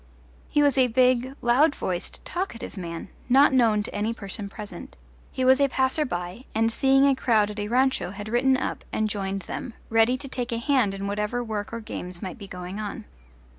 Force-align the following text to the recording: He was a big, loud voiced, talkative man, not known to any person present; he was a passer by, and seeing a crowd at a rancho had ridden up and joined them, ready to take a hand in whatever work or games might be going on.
He 0.49 0.63
was 0.63 0.79
a 0.79 0.87
big, 0.87 1.35
loud 1.43 1.75
voiced, 1.75 2.25
talkative 2.25 2.75
man, 2.75 3.09
not 3.29 3.53
known 3.53 3.83
to 3.83 3.93
any 3.93 4.15
person 4.15 4.49
present; 4.49 4.97
he 5.31 5.45
was 5.45 5.61
a 5.61 5.69
passer 5.69 6.05
by, 6.05 6.45
and 6.55 6.71
seeing 6.71 7.05
a 7.05 7.13
crowd 7.15 7.51
at 7.51 7.59
a 7.59 7.67
rancho 7.67 8.09
had 8.09 8.27
ridden 8.27 8.57
up 8.57 8.83
and 8.91 9.07
joined 9.07 9.43
them, 9.43 9.75
ready 9.91 10.17
to 10.17 10.27
take 10.27 10.51
a 10.51 10.57
hand 10.57 10.95
in 10.95 11.05
whatever 11.05 11.43
work 11.43 11.71
or 11.71 11.81
games 11.81 12.19
might 12.19 12.39
be 12.39 12.47
going 12.47 12.79
on. 12.79 13.05